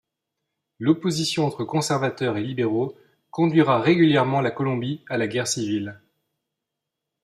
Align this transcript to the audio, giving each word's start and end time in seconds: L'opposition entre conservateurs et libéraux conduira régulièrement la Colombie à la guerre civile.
L'opposition 0.79 1.45
entre 1.45 1.63
conservateurs 1.63 2.35
et 2.37 2.41
libéraux 2.43 2.97
conduira 3.29 3.79
régulièrement 3.79 4.41
la 4.41 4.49
Colombie 4.49 5.05
à 5.07 5.15
la 5.19 5.27
guerre 5.27 5.45
civile. 5.47 6.01